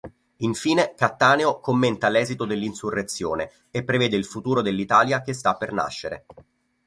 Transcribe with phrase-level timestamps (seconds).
[0.37, 6.25] Infine Cattaneo commenta l’esito dell’insurrezione e prevede il futuro dell’Italia che sta per nascere.